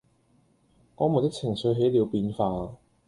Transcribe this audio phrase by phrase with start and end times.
[0.95, 2.75] 我們的情緒起了變化